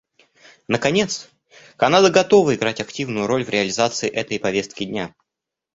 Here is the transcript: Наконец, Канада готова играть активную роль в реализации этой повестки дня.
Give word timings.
Наконец, 0.67 1.29
Канада 1.77 2.09
готова 2.09 2.55
играть 2.55 2.81
активную 2.81 3.27
роль 3.27 3.43
в 3.45 3.49
реализации 3.51 4.09
этой 4.09 4.39
повестки 4.39 4.83
дня. 4.85 5.13